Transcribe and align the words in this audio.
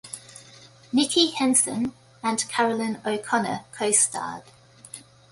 Nicky 0.91 1.29
Henson 1.29 1.93
and 2.23 2.43
Caroline 2.49 2.99
O'Connor 3.05 3.65
costarred. 3.71 4.41